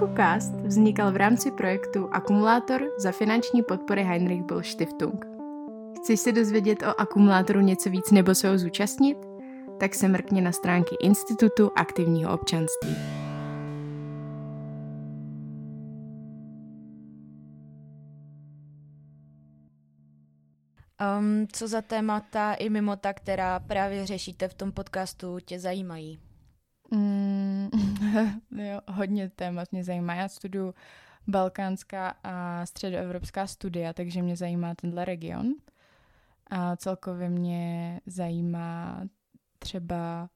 AkuCast 0.00 0.54
vznikal 0.54 1.12
v 1.12 1.16
rámci 1.16 1.50
projektu 1.50 2.08
Akumulátor 2.12 2.82
za 2.98 3.12
finanční 3.12 3.62
podpory 3.62 4.04
Heinrich 4.04 4.42
Böll 4.42 4.62
Stiftung. 4.62 5.26
Chceš 5.96 6.20
se 6.20 6.32
dozvědět 6.32 6.82
o 6.82 7.00
akumulátoru 7.00 7.60
něco 7.60 7.90
víc 7.90 8.10
nebo 8.10 8.34
se 8.34 8.48
ho 8.48 8.58
zúčastnit? 8.58 9.18
Tak 9.80 9.94
se 9.94 10.08
mrkně 10.08 10.42
na 10.42 10.52
stránky 10.52 10.96
Institutu 11.00 11.70
aktivního 11.76 12.34
občanství. 12.34 12.96
Um, 21.18 21.46
co 21.52 21.68
za 21.68 21.82
témata 21.82 22.54
i 22.54 22.70
mimo 22.70 22.96
ta, 22.96 23.12
která 23.12 23.60
právě 23.60 24.06
řešíte 24.06 24.48
v 24.48 24.54
tom 24.54 24.72
podcastu, 24.72 25.38
tě 25.44 25.58
zajímají? 25.58 26.29
Mm, 26.90 27.70
jo, 28.50 28.80
hodně 28.88 29.30
témat 29.30 29.72
mě 29.72 29.84
zajímá. 29.84 30.14
Já 30.14 30.28
studuju 30.28 30.74
balkánská 31.26 32.14
a 32.24 32.66
středoevropská 32.66 33.46
studia, 33.46 33.92
takže 33.92 34.22
mě 34.22 34.36
zajímá 34.36 34.74
tenhle 34.74 35.04
region. 35.04 35.54
A 36.50 36.76
celkově 36.76 37.28
mě 37.28 38.00
zajímá 38.06 39.00
třeba 39.58 40.30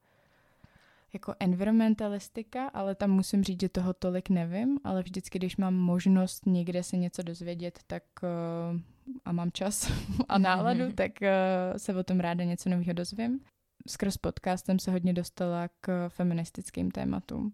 jako 1.13 1.35
environmentalistika, 1.39 2.67
ale 2.67 2.95
tam 2.95 3.09
musím 3.09 3.43
říct, 3.43 3.61
že 3.61 3.69
toho 3.69 3.93
tolik 3.93 4.29
nevím, 4.29 4.79
ale 4.83 5.03
vždycky, 5.03 5.39
když 5.39 5.57
mám 5.57 5.73
možnost 5.73 6.45
někde 6.45 6.83
se 6.83 6.97
něco 6.97 7.23
dozvědět, 7.23 7.79
tak 7.87 8.03
uh, 8.23 8.79
a 9.25 9.31
mám 9.31 9.51
čas 9.51 9.91
a 10.29 10.37
náladu, 10.37 10.91
tak 10.91 11.11
uh, 11.21 11.77
se 11.77 11.95
o 11.95 12.03
tom 12.03 12.19
ráda 12.19 12.43
něco 12.43 12.69
nového 12.69 12.93
dozvím 12.93 13.39
skrz 13.87 14.17
podcastem 14.17 14.79
se 14.79 14.91
hodně 14.91 15.13
dostala 15.13 15.69
k 15.81 16.09
feministickým 16.09 16.91
tématům. 16.91 17.51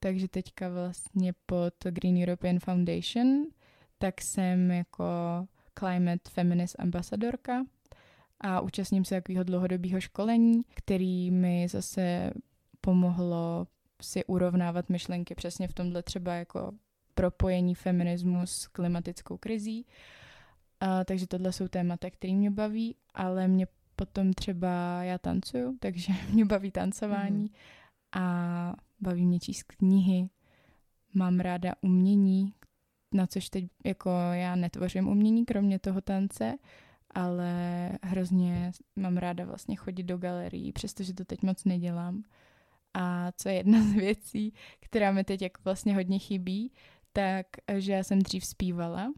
Takže 0.00 0.28
teďka 0.28 0.68
vlastně 0.68 1.32
pod 1.46 1.74
Green 1.84 2.22
European 2.22 2.58
Foundation 2.58 3.44
tak 3.98 4.20
jsem 4.20 4.70
jako 4.70 5.04
climate 5.78 6.30
feminist 6.30 6.80
ambasadorka 6.80 7.64
a 8.40 8.60
účastním 8.60 9.04
se 9.04 9.14
takového 9.14 9.44
dlouhodobého 9.44 10.00
školení, 10.00 10.62
který 10.74 11.30
mi 11.30 11.68
zase 11.68 12.30
pomohlo 12.80 13.66
si 14.02 14.24
urovnávat 14.24 14.88
myšlenky 14.88 15.34
přesně 15.34 15.68
v 15.68 15.74
tomhle 15.74 16.02
třeba 16.02 16.34
jako 16.34 16.72
propojení 17.14 17.74
feminismu 17.74 18.40
s 18.46 18.66
klimatickou 18.66 19.36
krizí. 19.36 19.86
A, 20.80 21.04
takže 21.04 21.26
tohle 21.26 21.52
jsou 21.52 21.68
témata, 21.68 22.10
které 22.10 22.32
mě 22.32 22.50
baví, 22.50 22.96
ale 23.14 23.48
mě 23.48 23.66
Potom 24.00 24.32
třeba 24.32 25.02
já 25.02 25.18
tancuju, 25.18 25.76
takže 25.80 26.12
mě 26.32 26.44
baví 26.44 26.70
tancování 26.70 27.40
mm. 27.42 27.48
a 28.22 28.74
baví 29.00 29.26
mě 29.26 29.40
číst 29.40 29.62
knihy. 29.62 30.28
Mám 31.14 31.40
ráda 31.40 31.74
umění, 31.80 32.54
na 33.14 33.26
což 33.26 33.48
teď 33.48 33.64
jako 33.84 34.10
já 34.32 34.56
netvořím 34.56 35.08
umění, 35.08 35.44
kromě 35.44 35.78
toho 35.78 36.00
tance, 36.00 36.54
ale 37.10 37.52
hrozně 38.02 38.72
mám 38.96 39.16
ráda 39.16 39.44
vlastně 39.44 39.76
chodit 39.76 40.02
do 40.02 40.18
galerií, 40.18 40.72
přestože 40.72 41.14
to 41.14 41.24
teď 41.24 41.42
moc 41.42 41.64
nedělám. 41.64 42.24
A 42.94 43.32
co 43.32 43.48
je 43.48 43.54
jedna 43.54 43.82
z 43.90 43.92
věcí, 43.92 44.54
která 44.80 45.12
mi 45.12 45.24
teď 45.24 45.42
jako 45.42 45.60
vlastně 45.64 45.94
hodně 45.94 46.18
chybí, 46.18 46.72
tak, 47.12 47.46
že 47.78 47.92
já 47.92 48.04
jsem 48.04 48.18
dřív 48.18 48.44
zpívala 48.44 49.12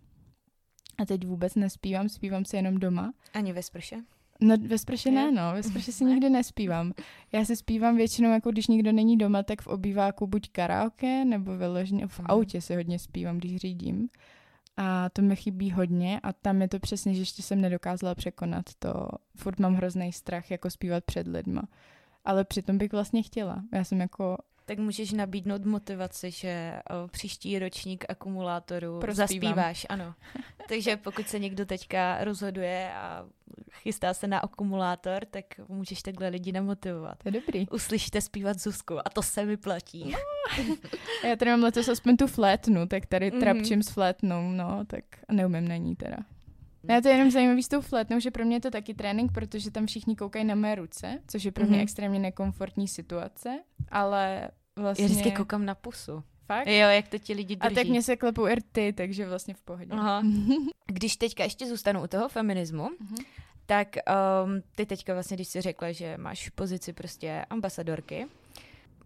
a 0.98 1.04
teď 1.04 1.26
vůbec 1.26 1.54
nespívám, 1.54 2.08
zpívám 2.08 2.44
si 2.44 2.56
jenom 2.56 2.78
doma. 2.78 3.12
Ani 3.34 3.52
ve 3.52 3.62
sprše? 3.62 3.96
No 4.42 4.56
ve 4.66 4.78
sprše 4.78 5.10
ne, 5.10 5.32
no, 5.32 5.52
ve 5.52 5.62
sprše 5.62 5.92
si 5.92 6.04
nikdy 6.04 6.30
nespívám. 6.30 6.92
Já 7.32 7.44
si 7.44 7.56
zpívám 7.56 7.96
většinou, 7.96 8.30
jako 8.30 8.50
když 8.50 8.66
nikdo 8.66 8.92
není 8.92 9.18
doma, 9.18 9.42
tak 9.42 9.62
v 9.62 9.66
obýváku 9.66 10.26
buď 10.26 10.50
karaoke, 10.52 11.24
nebo 11.24 11.56
vyloženě 11.56 12.06
v 12.06 12.20
autě 12.24 12.60
si 12.60 12.74
hodně 12.74 12.98
zpívám, 12.98 13.38
když 13.38 13.56
řídím. 13.56 14.08
A 14.76 15.08
to 15.08 15.22
mi 15.22 15.36
chybí 15.36 15.70
hodně 15.70 16.20
a 16.22 16.32
tam 16.32 16.62
je 16.62 16.68
to 16.68 16.78
přesně, 16.78 17.14
že 17.14 17.22
ještě 17.22 17.42
jsem 17.42 17.60
nedokázala 17.60 18.14
překonat 18.14 18.64
to. 18.78 19.08
Furt 19.36 19.58
mám 19.58 19.74
hrozný 19.74 20.12
strach 20.12 20.50
jako 20.50 20.70
zpívat 20.70 21.04
před 21.04 21.26
lidma. 21.26 21.62
Ale 22.24 22.44
přitom 22.44 22.78
bych 22.78 22.92
vlastně 22.92 23.22
chtěla. 23.22 23.62
Já 23.72 23.84
jsem 23.84 24.00
jako 24.00 24.36
tak 24.64 24.78
můžeš 24.78 25.12
nabídnout 25.12 25.64
motivaci, 25.64 26.30
že 26.30 26.80
o, 26.90 27.08
příští 27.08 27.58
ročník 27.58 28.04
akumulátoru 28.08 29.00
Prospívám. 29.00 29.28
zaspíváš, 29.28 29.86
ano. 29.88 30.14
Takže 30.68 30.96
pokud 30.96 31.28
se 31.28 31.38
někdo 31.38 31.66
teďka 31.66 32.24
rozhoduje 32.24 32.92
a 32.94 33.26
chystá 33.72 34.14
se 34.14 34.26
na 34.26 34.38
akumulátor, 34.38 35.24
tak 35.30 35.44
můžeš 35.68 36.02
takhle 36.02 36.28
lidi 36.28 36.52
namotivovat. 36.52 37.18
To 37.22 37.28
je 37.28 37.32
dobrý. 37.32 37.68
Uslyšíte 37.68 38.20
zpívat 38.20 38.58
Zuzku 38.60 38.98
a 38.98 39.10
to 39.10 39.22
se 39.22 39.44
mi 39.44 39.56
platí. 39.56 40.14
Já 41.24 41.36
tady 41.36 41.50
mám 41.50 41.62
letos 41.62 41.88
aspoň 41.88 42.16
tu 42.16 42.26
flétnu, 42.26 42.86
tak 42.86 43.06
tady 43.06 43.30
mm-hmm. 43.30 43.40
trapčím 43.40 43.82
s 43.82 43.88
flétnou, 43.90 44.50
no, 44.50 44.84
tak 44.86 45.04
neumím 45.30 45.68
na 45.68 45.76
ní 45.76 45.96
teda. 45.96 46.16
Já 46.88 47.00
to 47.00 47.08
je 47.08 47.14
jenom 47.14 47.30
zajímavý 47.30 47.62
s 47.62 47.68
tou 47.68 47.80
flétnou, 47.80 48.20
že 48.20 48.30
pro 48.30 48.44
mě 48.44 48.56
je 48.56 48.60
to 48.60 48.70
taky 48.70 48.94
trénink, 48.94 49.32
protože 49.32 49.70
tam 49.70 49.86
všichni 49.86 50.16
koukají 50.16 50.44
na 50.44 50.54
mé 50.54 50.74
ruce, 50.74 51.18
což 51.28 51.44
je 51.44 51.52
pro 51.52 51.66
mě 51.66 51.78
mm-hmm. 51.78 51.82
extrémně 51.82 52.18
nekomfortní 52.18 52.88
situace, 52.88 53.62
ale 53.88 54.50
vlastně... 54.76 55.04
Já 55.04 55.08
vždycky 55.08 55.32
koukám 55.32 55.64
na 55.64 55.74
pusu. 55.74 56.22
Fakt? 56.46 56.66
Jo, 56.66 56.88
jak 56.88 57.08
to 57.08 57.18
ti 57.18 57.32
lidi 57.32 57.56
drží. 57.56 57.72
A 57.72 57.74
tak 57.74 57.86
mě 57.86 58.02
se 58.02 58.16
klepou 58.16 58.46
rty, 58.46 58.92
takže 58.92 59.28
vlastně 59.28 59.54
v 59.54 59.60
pohodě. 59.60 59.90
Aha. 59.90 60.22
Když 60.86 61.16
teďka 61.16 61.44
ještě 61.44 61.66
zůstanu 61.66 62.02
u 62.02 62.06
toho 62.06 62.28
feminismu, 62.28 62.88
mm-hmm. 62.88 63.24
tak 63.66 63.96
um, 64.44 64.62
ty 64.76 64.86
teďka 64.86 65.14
vlastně, 65.14 65.36
když 65.36 65.48
jsi 65.48 65.60
řekla, 65.60 65.92
že 65.92 66.16
máš 66.16 66.48
pozici 66.48 66.92
prostě 66.92 67.44
ambasadorky, 67.50 68.26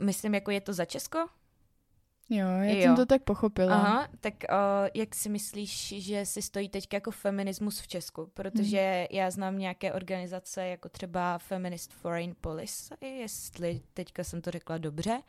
myslím, 0.02 0.35
jako 0.35 0.50
je 0.50 0.61
to 0.61 0.73
za 0.73 0.85
Česko? 0.85 1.18
Jo, 2.30 2.47
já 2.47 2.75
jo. 2.75 2.83
jsem 2.83 2.97
to 2.97 3.06
tak 3.06 3.23
pochopila. 3.23 3.75
Aha, 3.75 4.09
tak 4.21 4.35
uh, 4.35 4.88
jak 4.95 5.14
si 5.14 5.28
myslíš, 5.28 5.95
že 5.99 6.26
si 6.26 6.42
stojí 6.42 6.68
teď 6.68 6.92
jako 6.92 7.11
feminismus 7.11 7.80
v 7.80 7.88
Česku? 7.88 8.30
Protože 8.35 9.06
hmm. 9.11 9.18
já 9.18 9.30
znám 9.30 9.59
nějaké 9.59 9.92
organizace, 9.92 10.66
jako 10.66 10.88
třeba 10.88 11.38
Feminist 11.38 11.92
Foreign 11.92 12.35
Policy, 12.40 12.95
jestli 13.06 13.80
teďka 13.95 14.25
jsem 14.25 14.40
to 14.40 14.50
řekla 14.50 14.78
dobře, 14.78 15.23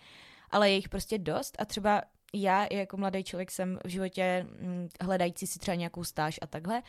ale 0.49 0.69
je 0.69 0.75
jich 0.75 0.89
prostě 0.89 1.17
dost 1.17 1.55
a 1.59 1.65
třeba 1.65 2.01
já 2.33 2.67
jako 2.71 2.97
mladý 2.97 3.23
člověk 3.23 3.51
jsem 3.51 3.79
v 3.85 3.89
životě 3.89 4.45
hm, 4.49 4.89
hledající 5.01 5.47
si 5.47 5.59
třeba 5.59 5.75
nějakou 5.75 6.03
stáž 6.03 6.39
a 6.41 6.47
takhle, 6.47 6.83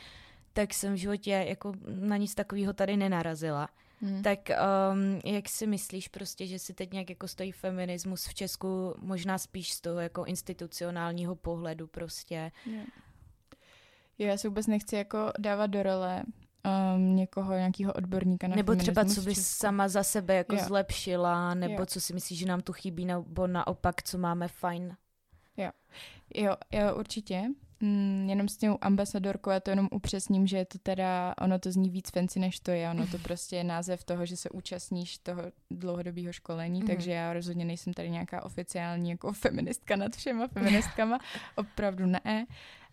tak 0.52 0.74
jsem 0.74 0.94
v 0.94 0.96
životě 0.96 1.44
jako 1.48 1.72
na 1.88 2.16
nic 2.16 2.34
takového 2.34 2.72
tady 2.72 2.96
nenarazila. 2.96 3.68
Hmm. 4.00 4.22
Tak 4.22 4.38
um, 4.92 5.20
jak 5.24 5.48
si 5.48 5.66
myslíš 5.66 6.08
prostě, 6.08 6.46
že 6.46 6.58
si 6.58 6.74
teď 6.74 6.92
nějak 6.92 7.10
jako 7.10 7.28
stojí 7.28 7.52
feminismus 7.52 8.26
v 8.26 8.34
Česku 8.34 8.94
možná 8.98 9.38
spíš 9.38 9.72
z 9.72 9.80
toho 9.80 10.00
jako 10.00 10.24
institucionálního 10.24 11.36
pohledu 11.36 11.86
prostě? 11.86 12.52
Yeah. 12.66 12.86
Já 14.18 14.36
se 14.36 14.48
vůbec 14.48 14.66
nechci 14.66 14.96
jako 14.96 15.32
dávat 15.38 15.66
do 15.66 15.82
role 15.82 16.22
um, 16.94 17.16
někoho, 17.16 17.52
nějakého 17.52 17.92
odborníka 17.92 18.48
na 18.48 18.56
Nebo 18.56 18.76
třeba, 18.76 19.04
co 19.04 19.22
bys 19.22 19.48
sama 19.48 19.88
za 19.88 20.02
sebe 20.02 20.34
jako 20.34 20.54
jo. 20.54 20.62
zlepšila, 20.66 21.54
nebo 21.54 21.82
jo. 21.82 21.86
co 21.86 22.00
si 22.00 22.14
myslíš, 22.14 22.38
že 22.38 22.46
nám 22.46 22.60
tu 22.60 22.72
chybí, 22.72 23.04
nebo 23.04 23.46
naopak, 23.46 24.02
co 24.02 24.18
máme 24.18 24.48
fajn. 24.48 24.96
Jo, 25.56 25.70
jo, 26.34 26.56
jo 26.72 26.96
určitě. 26.96 27.44
Mm, 27.80 28.26
jenom 28.28 28.48
s 28.48 28.56
tím 28.56 28.76
ambasadorkou 28.80 29.50
já 29.50 29.60
to 29.60 29.70
jenom 29.70 29.88
upřesním, 29.92 30.46
že 30.46 30.56
je 30.56 30.64
to 30.64 30.78
teda, 30.78 31.34
ono 31.40 31.58
to 31.58 31.72
zní 31.72 31.90
víc 31.90 32.10
fancy, 32.10 32.40
než 32.40 32.60
to 32.60 32.70
je. 32.70 32.90
Ono 32.90 33.06
to 33.06 33.18
prostě 33.22 33.56
je 33.56 33.64
název 33.64 34.04
toho, 34.04 34.26
že 34.26 34.36
se 34.36 34.50
účastníš 34.50 35.18
toho 35.18 35.42
dlouhodobého 35.70 36.32
školení, 36.32 36.82
mm-hmm. 36.82 36.86
takže 36.86 37.12
já 37.12 37.32
rozhodně 37.32 37.64
nejsem 37.64 37.92
tady 37.92 38.10
nějaká 38.10 38.44
oficiální 38.44 39.10
jako 39.10 39.32
feministka 39.32 39.96
nad 39.96 40.16
všema 40.16 40.48
feministkama. 40.48 41.18
Opravdu 41.56 42.06
ne. 42.06 42.46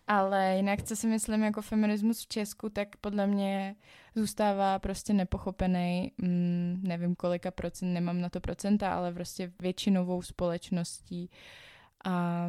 Ale 0.08 0.56
jinak, 0.56 0.82
co 0.82 0.96
si 0.96 1.06
myslím 1.06 1.42
jako 1.42 1.62
feminismus 1.62 2.24
v 2.24 2.28
Česku, 2.28 2.68
tak 2.68 2.96
podle 2.96 3.26
mě 3.26 3.76
zůstává 4.14 4.78
prostě 4.78 5.12
nepochopený, 5.12 6.12
mm, 6.18 6.80
nevím 6.82 7.14
kolika 7.14 7.50
procent, 7.50 7.94
nemám 7.94 8.20
na 8.20 8.28
to 8.28 8.40
procenta, 8.40 8.94
ale 8.94 9.12
prostě 9.12 9.52
většinovou 9.60 10.22
společností 10.22 11.30
a 12.04 12.48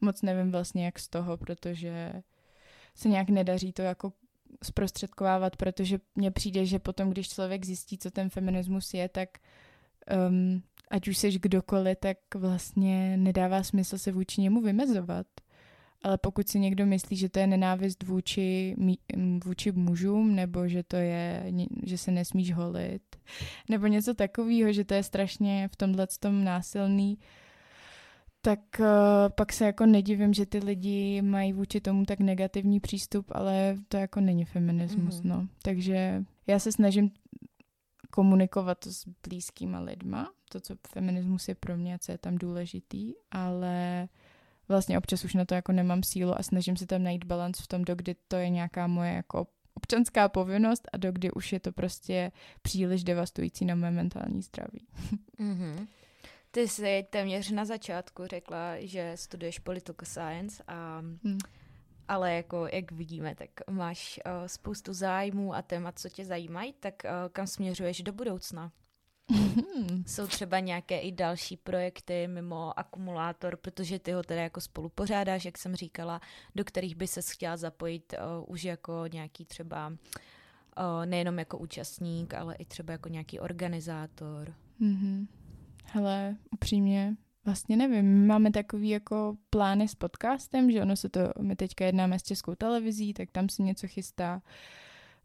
moc 0.00 0.22
nevím 0.22 0.52
vlastně 0.52 0.84
jak 0.84 0.98
z 0.98 1.08
toho, 1.08 1.36
protože 1.36 2.12
se 2.94 3.08
nějak 3.08 3.28
nedaří 3.28 3.72
to 3.72 3.82
jako 3.82 4.12
zprostředkovávat, 4.64 5.56
protože 5.56 5.98
mně 6.14 6.30
přijde, 6.30 6.66
že 6.66 6.78
potom, 6.78 7.10
když 7.10 7.28
člověk 7.28 7.64
zjistí, 7.64 7.98
co 7.98 8.10
ten 8.10 8.30
feminismus 8.30 8.94
je, 8.94 9.08
tak 9.08 9.28
um, 10.28 10.62
ať 10.90 11.08
už 11.08 11.18
jsi 11.18 11.30
kdokoliv, 11.30 11.98
tak 12.00 12.18
vlastně 12.34 13.16
nedává 13.16 13.62
smysl 13.62 13.98
se 13.98 14.12
vůči 14.12 14.40
němu 14.40 14.60
vymezovat. 14.60 15.26
Ale 16.02 16.18
pokud 16.18 16.48
si 16.48 16.60
někdo 16.60 16.86
myslí, 16.86 17.16
že 17.16 17.28
to 17.28 17.38
je 17.38 17.46
nenávist 17.46 18.02
vůči, 18.02 18.76
vůči 19.44 19.72
mužům, 19.72 20.34
nebo 20.34 20.68
že 20.68 20.82
to 20.82 20.96
je, 20.96 21.52
že 21.82 21.98
se 21.98 22.10
nesmíš 22.10 22.52
holit, 22.52 23.16
nebo 23.68 23.86
něco 23.86 24.14
takového, 24.14 24.72
že 24.72 24.84
to 24.84 24.94
je 24.94 25.02
strašně 25.02 25.68
v 25.72 25.76
tomhle 25.76 26.06
tom 26.20 26.44
násilný, 26.44 27.18
tak 28.40 28.60
uh, 28.80 28.86
pak 29.28 29.52
se 29.52 29.64
jako 29.64 29.86
nedivím, 29.86 30.34
že 30.34 30.46
ty 30.46 30.58
lidi 30.58 31.22
mají 31.22 31.52
vůči 31.52 31.80
tomu 31.80 32.04
tak 32.04 32.20
negativní 32.20 32.80
přístup, 32.80 33.26
ale 33.32 33.76
to 33.88 33.96
jako 33.96 34.20
není 34.20 34.44
feminismus, 34.44 35.20
mm-hmm. 35.20 35.28
no. 35.28 35.48
Takže 35.62 36.24
já 36.46 36.58
se 36.58 36.72
snažím 36.72 37.10
komunikovat 38.10 38.86
s 38.86 39.08
blízkýma 39.28 39.80
lidma, 39.80 40.32
to, 40.48 40.60
co 40.60 40.74
feminismus 40.88 41.48
je 41.48 41.54
pro 41.54 41.76
mě, 41.76 41.98
co 41.98 42.12
je 42.12 42.18
tam 42.18 42.38
důležitý, 42.38 43.14
ale 43.30 44.08
vlastně 44.68 44.98
občas 44.98 45.24
už 45.24 45.34
na 45.34 45.44
to 45.44 45.54
jako 45.54 45.72
nemám 45.72 46.02
sílu 46.02 46.38
a 46.38 46.42
snažím 46.42 46.76
se 46.76 46.86
tam 46.86 47.02
najít 47.02 47.24
balans 47.24 47.58
v 47.58 47.66
tom, 47.66 47.84
dokdy 47.84 48.16
to 48.28 48.36
je 48.36 48.48
nějaká 48.48 48.86
moje 48.86 49.12
jako 49.12 49.46
občanská 49.74 50.28
povinnost 50.28 50.88
a 50.92 50.96
dokdy 50.96 51.30
už 51.30 51.52
je 51.52 51.60
to 51.60 51.72
prostě 51.72 52.32
příliš 52.62 53.04
devastující 53.04 53.64
na 53.64 53.74
moje 53.74 53.90
mentální 53.90 54.42
zdraví. 54.42 54.86
Mm-hmm. 55.40 55.86
Ty 56.50 56.68
jsi 56.68 57.06
téměř 57.10 57.50
na 57.50 57.64
začátku 57.64 58.26
řekla, 58.26 58.74
že 58.78 59.12
studuješ 59.14 59.58
political 59.58 60.06
science 60.06 60.62
a 60.68 60.98
hmm. 60.98 61.38
ale 62.08 62.34
jako 62.34 62.66
jak 62.72 62.92
vidíme, 62.92 63.34
tak 63.34 63.50
máš 63.70 64.20
uh, 64.26 64.46
spoustu 64.46 64.92
zájmů 64.92 65.54
a 65.54 65.62
témat, 65.62 65.98
co 65.98 66.08
tě 66.08 66.24
zajímají, 66.24 66.72
tak 66.80 66.94
uh, 67.04 67.10
kam 67.32 67.46
směřuješ 67.46 68.02
do 68.02 68.12
budoucna? 68.12 68.72
Hmm. 69.30 70.04
Jsou 70.06 70.26
třeba 70.26 70.58
nějaké 70.58 71.00
i 71.00 71.12
další 71.12 71.56
projekty 71.56 72.28
mimo 72.28 72.78
akumulátor, 72.78 73.56
protože 73.56 73.98
ty 73.98 74.12
ho 74.12 74.22
teda 74.22 74.42
jako 74.42 74.60
spolu 74.60 74.88
pořádáš, 74.88 75.44
jak 75.44 75.58
jsem 75.58 75.74
říkala, 75.76 76.20
do 76.54 76.64
kterých 76.64 76.94
by 76.94 77.06
se 77.06 77.20
chtěla 77.22 77.56
zapojit 77.56 78.14
uh, 78.38 78.44
už 78.52 78.64
jako 78.64 79.04
nějaký 79.12 79.44
třeba 79.44 79.88
uh, 79.88 81.06
nejenom 81.06 81.38
jako 81.38 81.58
účastník, 81.58 82.34
ale 82.34 82.54
i 82.54 82.64
třeba 82.64 82.92
jako 82.92 83.08
nějaký 83.08 83.40
organizátor. 83.40 84.54
Mm-hmm. 84.80 85.26
Hele, 85.90 86.36
upřímně, 86.50 87.16
vlastně 87.44 87.76
nevím. 87.76 88.26
Máme 88.26 88.50
takový 88.50 88.88
jako 88.88 89.36
plány 89.50 89.88
s 89.88 89.94
podcastem, 89.94 90.70
že 90.70 90.82
ono 90.82 90.96
se 90.96 91.08
to, 91.08 91.20
my 91.40 91.56
teďka 91.56 91.84
jednáme 91.84 92.18
s 92.18 92.22
českou 92.22 92.54
televizí, 92.54 93.14
tak 93.14 93.30
tam 93.30 93.48
se 93.48 93.62
něco 93.62 93.88
chystá. 93.88 94.42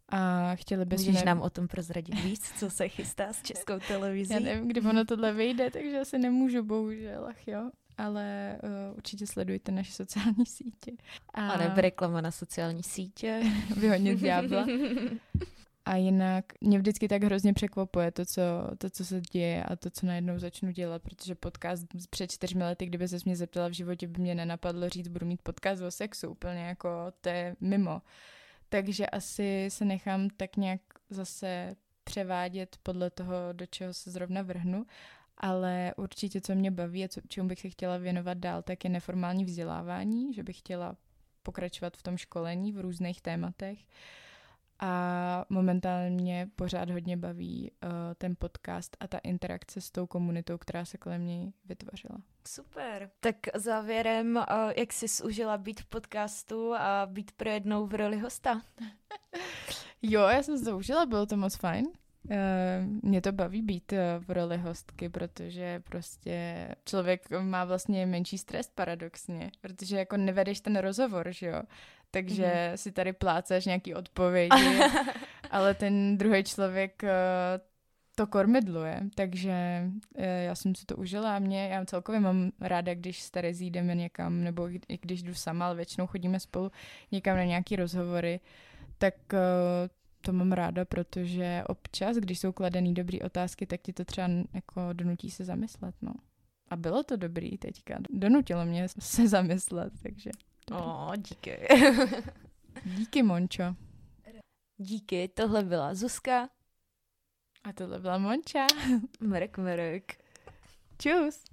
A 0.10 0.52
chtěli 0.56 0.86
bychom... 0.86 1.06
Můžeš 1.06 1.24
nám 1.24 1.42
o 1.42 1.50
tom 1.50 1.68
prozradit 1.68 2.24
víc, 2.24 2.52
co 2.60 2.70
se 2.70 2.88
chystá 2.88 3.34
s 3.34 3.42
českou 3.42 3.74
televizí? 3.88 4.34
Já 4.34 4.40
nevím, 4.40 4.68
kdy 4.68 4.82
ono 4.82 5.06
tohle 5.06 5.34
vyjde, 5.34 5.72
takže 5.72 6.00
asi 6.00 6.18
nemůžu, 6.18 6.64
bohužel, 6.64 7.26
ach 7.26 7.48
jo. 7.48 7.72
Ale 7.98 8.58
uh, 8.64 8.98
určitě 8.98 9.28
sledujte 9.28 9.72
naše 9.72 9.92
sociální 9.92 10.46
sítě. 10.46 10.92
A, 11.34 11.50
a 11.50 11.58
nebo 11.58 11.82
reklama 11.82 12.22
na 12.22 12.32
sociální 12.32 12.84
sítě. 12.84 13.44
Vyhodně 13.78 14.16
diabla. 14.16 14.66
A 15.86 15.96
jinak 15.96 16.46
mě 16.62 16.78
vždycky 16.78 17.08
tak 17.08 17.24
hrozně 17.24 17.54
překvapuje 17.54 18.12
to 18.12 18.26
co, 18.26 18.42
to, 18.78 18.90
co 18.90 19.06
se 19.06 19.22
děje 19.22 19.64
a 19.64 19.76
to, 19.76 19.90
co 19.90 20.06
najednou 20.06 20.40
začnu 20.40 20.72
dělat, 20.72 21.02
protože 21.02 21.36
podcast 21.36 21.88
před 22.10 22.32
čtyřmi 22.32 22.64
lety, 22.64 22.86
kdyby 22.86 23.08
se 23.08 23.18
mě 23.26 23.36
zeptala 23.36 23.68
v 23.68 23.72
životě, 23.72 24.08
by 24.08 24.22
mě 24.22 24.36
nenapadlo 24.36 24.90
říct, 24.90 25.08
budu 25.08 25.26
mít 25.26 25.42
podcast 25.42 25.82
o 25.82 25.92
sexu, 25.92 26.30
úplně 26.30 26.62
jako 26.62 26.90
to 27.22 27.30
je 27.30 27.56
mimo. 27.62 28.02
Takže 28.70 29.06
asi 29.08 29.66
se 29.70 29.86
nechám 29.86 30.30
tak 30.30 30.58
nějak 30.58 30.82
zase 31.10 31.76
převádět 32.04 32.78
podle 32.84 33.10
toho, 33.10 33.36
do 33.52 33.66
čeho 33.66 33.94
se 33.94 34.12
zrovna 34.12 34.42
vrhnu. 34.42 34.86
Ale 35.38 35.94
určitě, 35.98 36.42
co 36.42 36.56
mě 36.56 36.72
baví 36.72 37.06
a 37.06 37.08
co, 37.08 37.22
čemu 37.28 37.48
bych 37.48 37.60
se 37.60 37.70
chtěla 37.70 37.98
věnovat 37.98 38.38
dál, 38.38 38.62
tak 38.62 38.84
je 38.84 38.90
neformální 38.90 39.46
vzdělávání, 39.46 40.34
že 40.34 40.44
bych 40.44 40.58
chtěla 40.60 40.96
pokračovat 41.44 41.98
v 41.98 42.04
tom 42.04 42.18
školení 42.18 42.72
v 42.72 42.80
různých 42.80 43.22
tématech. 43.22 43.80
A 44.86 45.46
momentálně 45.50 46.50
pořád 46.56 46.90
hodně 46.90 47.18
baví 47.18 47.72
uh, 47.72 47.90
ten 48.18 48.36
podcast 48.40 48.98
a 49.00 49.08
ta 49.08 49.18
interakce 49.18 49.82
s 49.82 49.92
tou 49.92 50.08
komunitou, 50.08 50.58
která 50.58 50.86
se 50.86 50.98
kolem 50.98 51.26
něj 51.26 51.54
vytvořila. 51.66 52.18
Super. 52.48 53.10
Tak 53.20 53.36
závěrem, 53.56 54.36
uh, 54.36 54.72
jak 54.78 54.94
jsi 54.94 55.24
užila 55.24 55.58
být 55.58 55.82
v 55.82 55.86
podcastu 55.86 56.74
a 56.74 57.06
být 57.06 57.32
pro 57.32 57.50
jednou 57.50 57.88
v 57.88 57.94
roli 57.94 58.20
hosta? 58.20 58.62
jo, 60.02 60.22
já 60.22 60.44
jsem 60.44 60.64
to 60.66 60.78
užila, 60.78 61.06
bylo 61.06 61.26
to 61.26 61.38
moc 61.38 61.56
fajn. 61.56 61.86
Uh, 62.30 62.38
mě 63.02 63.22
to 63.22 63.32
baví 63.32 63.62
být 63.62 63.92
uh, 63.92 63.98
v 64.26 64.32
roli 64.32 64.58
hostky, 64.58 65.10
protože 65.10 65.80
prostě 65.90 66.68
člověk 66.86 67.30
má 67.42 67.66
vlastně 67.66 68.06
menší 68.06 68.38
stres 68.38 68.70
paradoxně, 68.76 69.52
protože 69.62 69.98
jako 69.98 70.18
nevedeš 70.18 70.60
ten 70.60 70.76
rozhovor, 70.76 71.28
že 71.32 71.48
jo 71.48 71.62
takže 72.12 72.46
mm-hmm. 72.46 72.74
si 72.74 72.92
tady 72.92 73.14
pláceš 73.14 73.66
nějaký 73.66 73.94
odpovědi, 73.94 74.80
ale 75.52 75.74
ten 75.74 76.18
druhý 76.18 76.44
člověk 76.44 77.04
uh, 77.04 77.10
to 78.16 78.28
kormidluje, 78.28 79.02
takže 79.16 79.84
já 80.44 80.56
jsem 80.56 80.76
si 80.76 80.86
to 80.86 80.96
užila 80.96 81.36
a 81.36 81.40
mě, 81.40 81.68
já 81.68 81.86
celkově 81.86 82.20
mám 82.20 82.52
ráda, 82.62 82.94
když 82.94 83.22
s 83.22 83.32
Terezí 83.32 83.72
jdeme 83.72 83.96
někam, 83.96 84.44
nebo 84.44 84.70
i 84.70 84.98
když 85.02 85.24
jdu 85.24 85.34
sama, 85.34 85.66
ale 85.66 85.76
většinou 85.76 86.08
chodíme 86.08 86.40
spolu 86.40 86.72
někam 87.12 87.38
na 87.38 87.44
nějaký 87.44 87.76
rozhovory, 87.76 88.40
tak 88.98 89.14
to 90.26 90.34
mám 90.34 90.52
ráda, 90.52 90.86
protože 90.86 91.64
občas, 91.68 92.18
když 92.18 92.40
jsou 92.40 92.52
kladený 92.52 92.94
dobrý 92.94 93.22
otázky, 93.22 93.66
tak 93.66 93.82
ti 93.82 93.94
to 93.94 94.06
třeba 94.06 94.28
jako 94.54 94.94
donutí 94.94 95.32
se 95.32 95.46
zamyslet, 95.46 95.96
no. 96.02 96.14
A 96.70 96.76
bylo 96.76 97.04
to 97.04 97.18
dobrý 97.18 97.58
teďka. 97.58 98.00
Donutilo 98.10 98.66
mě 98.66 98.88
se 99.00 99.28
zamyslet, 99.28 99.94
takže 100.04 100.32
O, 100.72 100.76
oh, 100.76 101.18
díky. 101.18 101.68
díky, 102.86 103.24
Mončo. 103.24 103.76
Díky, 104.78 105.28
tohle 105.28 105.64
byla 105.64 105.96
Zuzka. 105.96 106.50
A 107.64 107.74
tohle 107.74 108.00
byla 108.00 108.18
Monča. 108.18 108.68
Mrk, 109.20 109.58
mrk. 109.58 110.14
Čus. 110.98 111.53